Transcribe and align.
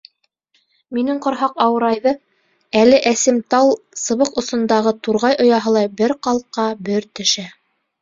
Минең 0.97 1.19
ҡорһаҡ 1.25 1.61
ауырайҙы, 1.65 2.13
әле 2.81 3.03
әсем 3.13 3.39
тал 3.57 3.71
сыбыҡ 4.07 4.43
осондағы 4.45 4.97
турғай 5.09 5.41
ояһылай 5.47 5.95
бер 6.03 6.19
ҡалҡа, 6.31 6.69
бер 6.93 7.13
төшә. 7.21 7.51